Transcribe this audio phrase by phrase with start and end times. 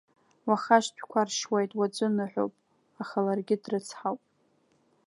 [0.47, 2.53] Уаха ашьтәақәа ршьуеит, уаҵәы ныҳәоуп,
[3.01, 4.21] аха ларгьы дрыцҳауп.